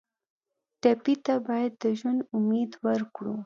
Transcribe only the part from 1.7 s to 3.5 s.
د ژوند امید ورکړو.